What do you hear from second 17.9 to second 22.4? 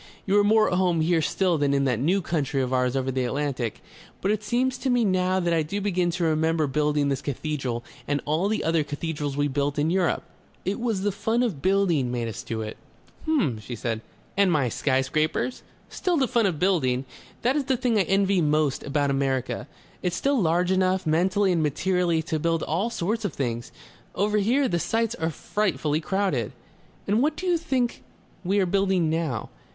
I envy most about America. It's still large enough, mentally and materially, to